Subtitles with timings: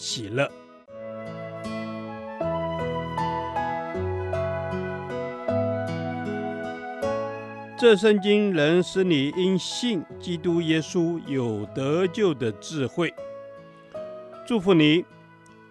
[0.00, 0.48] 喜乐。
[7.76, 13.12] 这圣经能使你因信基督耶稣有得救的智慧。
[14.46, 15.04] 祝福你，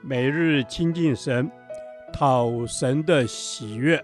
[0.02, 1.50] 每日亲近神，
[2.14, 4.04] 讨神的喜悦。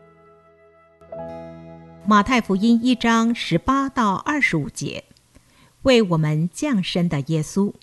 [2.05, 5.04] 马太福音一章十八到二十五节，
[5.84, 7.74] 为我们降生的耶稣。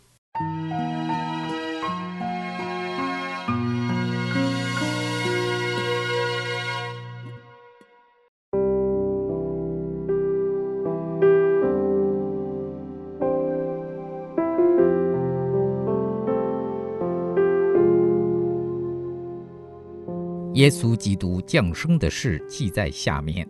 [20.61, 23.49] 耶稣基督降生的事记在下面。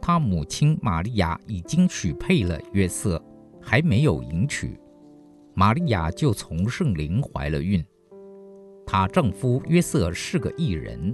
[0.00, 3.20] 他母亲玛利亚已经许配了约瑟，
[3.60, 4.78] 还没有迎娶，
[5.52, 7.84] 玛利亚就从圣灵怀了孕。
[8.86, 11.12] 她丈夫约瑟是个义人，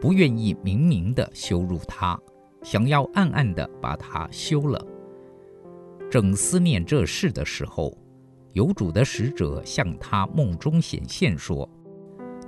[0.00, 2.16] 不愿意明明地羞辱她，
[2.62, 4.80] 想要暗暗地把她休了。
[6.08, 7.92] 正思念这事的时候，
[8.52, 11.68] 有主的使者向他梦中显现说。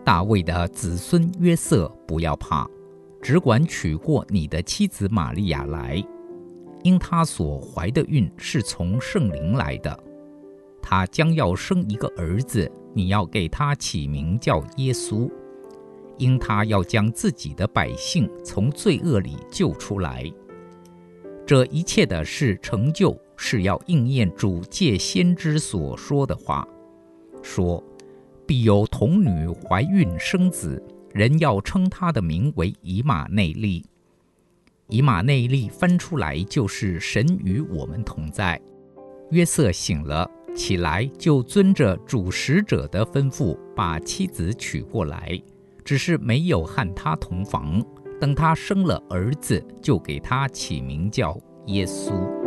[0.04, 2.68] 大卫的子孙约瑟，不要怕，
[3.22, 6.04] 只管娶过你的妻子玛利亚来，
[6.82, 9.98] 因她所怀的孕是从圣灵来的。
[10.82, 15.30] 她将要生一个儿子，你要给他起名叫耶稣，
[16.18, 20.30] 因他要将自己的百姓从罪恶里救出来。
[21.46, 26.68] 这一切的事成就，是要应验主借先知所说的话，
[27.42, 27.82] 说。
[28.46, 30.82] 必有童女怀孕生子，
[31.12, 33.84] 人要称他的名为以马内利。
[34.88, 38.60] 以马内利翻出来就是神与我们同在。
[39.30, 45.40] 约瑟醒了，起来就遵着主使者的吩咐，把妻子娶过来，
[45.84, 47.82] 只是没有和他同房。
[48.20, 52.43] 等他生了儿子，就给他起名叫耶稣。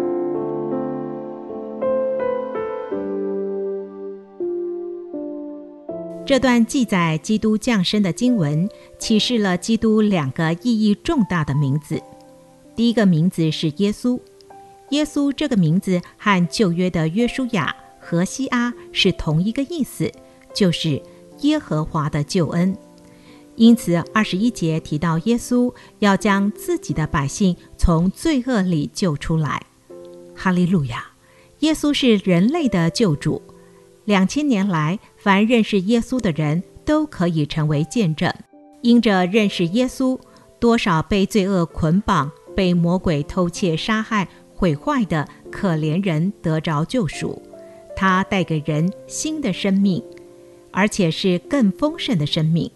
[6.28, 12.04] 这段记载基督降生的经文，启示了基督两个意义重大的名字。
[12.76, 14.20] 第一个名字是耶稣，
[14.90, 20.12] 耶稣这个名字和旧约的约书亚、和西阿是同一个意思，
[20.54, 21.02] 就是
[21.44, 22.76] 耶和华的救恩。
[23.56, 29.66] 因此，二十一节提到耶稣要将自己的百姓从罪恶里救出来。
[30.36, 31.06] 哈利路亚！
[31.60, 33.42] 耶稣是人类的救主。
[34.04, 38.34] 两千年来，凡认识耶稣的人都可以成为见证。
[38.82, 40.18] 因着认识耶稣，
[40.58, 47.42] 多少被罪恶捆绑、被魔鬼偷窃、杀害、毁坏的可怜人得着救赎。
[47.94, 50.02] 他带给人新的生命，
[50.72, 52.72] 而且是更丰盛的生命。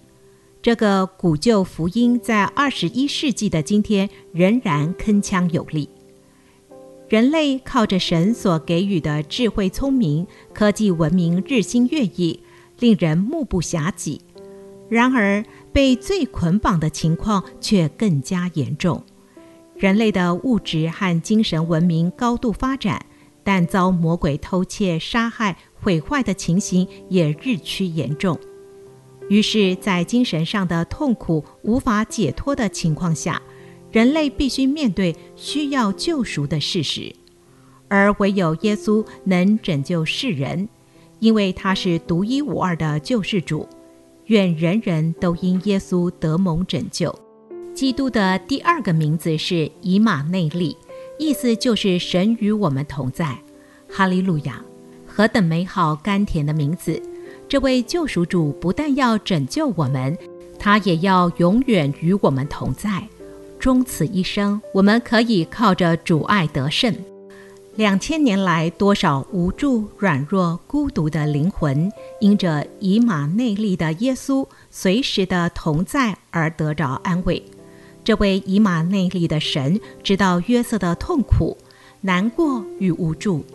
[0.61, 5.87] 这个古旧福音在二十一世纪的今天仍然铿锵有力。
[7.11, 12.39] 人类靠着神所给予的智慧、聪明、科技文明日新月异，
[12.79, 14.21] 令人目不暇给。
[14.87, 19.03] 然而，被罪捆绑的情况却更加严重。
[19.75, 23.05] 人类的物质和精神文明高度发展，
[23.43, 28.39] 但遭魔鬼偷窃、杀害、毁坏的情形也日趋严重。
[29.27, 33.41] 于是，在精神上的痛苦无法解脱的情况下，
[33.91, 37.13] 人类必须面对需要救赎的事实，
[37.87, 40.69] 而唯有耶稣能拯救世人，
[41.19, 43.67] 因为他是独一无二的救世主。
[44.27, 47.13] 愿人人都因耶稣得蒙拯救。
[47.73, 50.77] 基督的第二个名字是以马内利，
[51.19, 53.37] 意思就是神与我们同在。
[53.89, 54.63] 哈利路亚！
[55.05, 57.01] 何等美好甘甜的名字！
[57.49, 60.17] 这位救赎主不但要拯救我们，
[60.57, 63.05] 他也要永远与我们同在。
[63.61, 66.95] 终此一生，我们可以靠着主爱得胜。
[67.75, 77.43] 两千年来，多少无助、软弱、孤独的灵魂，因着以马内利的耶稣随时的同在而得着安慰。
[78.03, 81.55] 这位以马内利的神知道约瑟的痛苦、
[82.01, 83.45] 难过与无助，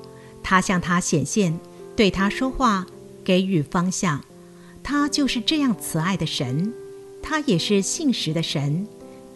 [0.41, 1.59] 他向他显现，
[1.97, 2.87] 对他说话，
[3.25, 4.23] 给予方向。
[4.85, 6.73] 他就是这样慈爱的神，
[7.21, 8.87] 他也是信实的神，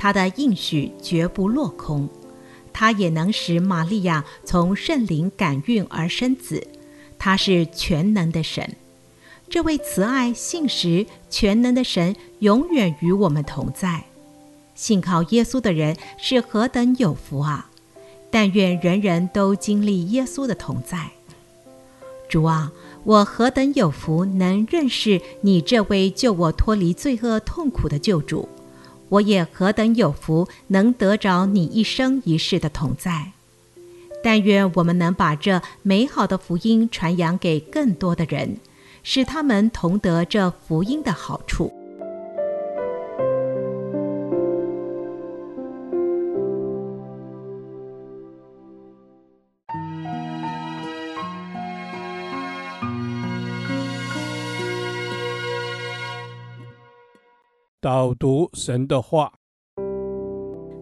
[0.03, 2.09] 他的应许绝不落空，
[2.73, 6.67] 他也能使玛利亚从圣灵感孕而生子，
[7.19, 8.77] 他是全能的神。
[9.51, 14.05] 这位慈爱、信实、全能的神永远与我们同在。
[14.75, 17.69] 信靠耶稣的人是何等有福啊！
[18.31, 21.11] 但愿人人都经历耶稣的同在。
[22.27, 22.73] 主啊，
[23.05, 28.49] 我何等有福，能认识你这位救我脱离罪恶痛苦的救主！
[29.11, 33.33] 我也何等有福，能得着你一生一世的同在。
[34.25, 38.57] 但愿我们能把这美好的福音传扬给更多的人。
[39.03, 41.73] 使他们同得这福音的好处。
[57.83, 59.33] 导读神的话，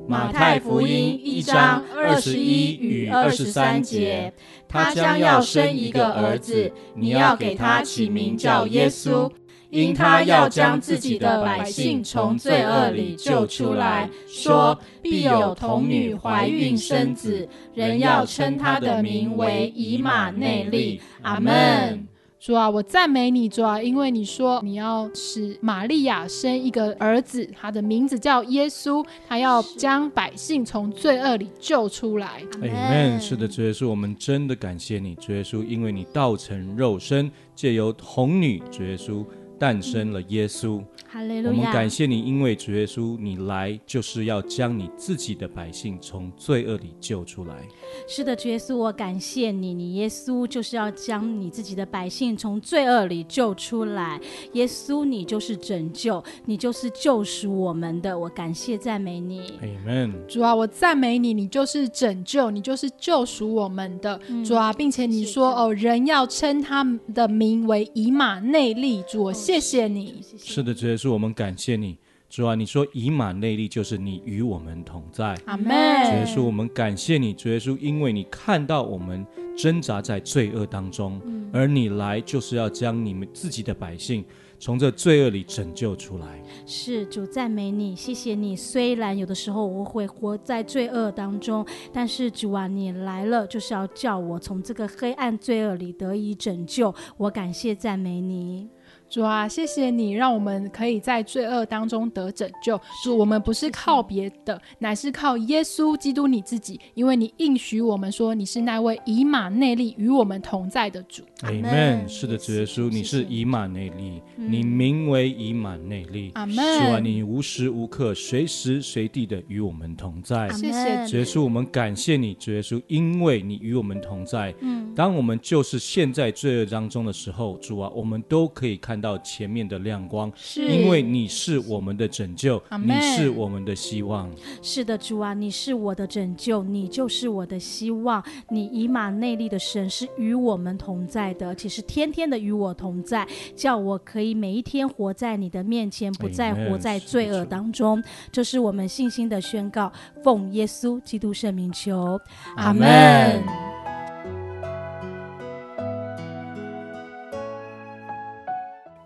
[0.09, 4.33] 马太福音一章二十一与二十三节。
[4.69, 9.31] 他将要生一个儿子，你要给他起名叫耶稣，
[9.71, 14.11] 因他要将自己的百姓从罪恶里救出来。
[14.27, 21.01] 说必有童女怀孕生子，人要称他的名为以马内利。
[21.23, 22.08] 阿门。
[22.41, 32.43] 主啊，我赞美你，主啊，因为你说你要使玛利亚生一个儿子，他的名字叫耶稣，他要将百姓从罪恶里救出来。
[32.61, 33.19] Amen。
[33.19, 39.25] 是的，主耶稣，我们真的感谢你，主耶稣，因为你道成肉身，借由童女，主耶稣。
[39.59, 41.57] 诞生了耶稣，哈利路亚。
[41.57, 47.67] 我们感谢你，因为主耶稣，你来就是要将你自己的百姓从罪恶里救出来。
[48.07, 54.21] 是的，主耶稣，我感谢你，你耶稣就是要将你自己的百姓从罪恶里救出来。
[54.53, 58.17] 耶稣，你就是拯救，你就是救赎我们的。
[58.17, 59.41] 我感谢赞美你。
[59.61, 60.15] 阿门。
[60.29, 64.21] 主啊，我赞美你，你就是拯救，你就是救赎我们的。
[64.29, 69.03] 嗯、主啊，并且你说哦，人要称他的名为以马内利。
[69.09, 69.33] 主我。
[69.49, 71.97] 谢谢你，是的，主耶稣，我们感谢你，
[72.29, 75.69] 主啊，你说以马内利就是你与我们同在，阿门。
[75.69, 84.23] 主耶稣，我们感谢你，主耶稣，因为你看到我们挣扎在罪恶当中，嗯、而你来就是要将你们自己的百姓
[84.59, 86.45] 从这罪恶里拯救出来。
[86.67, 88.55] 是主赞美你，谢谢你。
[88.55, 96.95] 虽然有的时候我会活在罪恶当中，但是主啊，你来了就是要叫我从这个黑暗罪恶里得以拯救。
[97.17, 98.69] 我感谢赞美你。
[99.09, 102.79] 主啊，谢谢你让我们可以在罪恶当中得拯救。
[103.03, 111.23] 主，我们不是靠别的，乃是靠耶稣基督你自己，因为你应许我们说你是那位以马内利与我们同在的主。
[111.41, 112.09] 阿门。
[112.09, 116.31] 是的，主耶稣，你是以马内利，你名为以马内利。
[116.35, 116.57] 阿门。
[116.57, 120.49] 主啊，你无时无刻、随时随地的与我们同在。
[120.51, 124.55] 谢谢主耶稣，我们感谢你，主耶稣，因为你与我们同在。
[124.61, 129.09] 嗯，当我们就是陷在罪恶当中的时候，主啊，我们都可以看。
[129.09, 134.29] 到前面的亮光，是因为你是我们的拯救，你是我们的希望。
[134.61, 138.21] 是的，主啊，你是我的拯救，你就是我的希望。
[138.49, 148.03] 你以马内利的神是与我们同在的，而且是天天的与我同在，叫我可以每一天活在你的面前，不再活在罪恶当中。
[148.33, 149.93] 这是我们信心的宣告，
[150.25, 152.21] 奉耶稣基督圣名求，
[152.57, 153.78] 阿门。